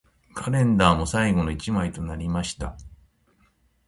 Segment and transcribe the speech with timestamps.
[0.33, 2.75] カレンダーも最後の一枚となりました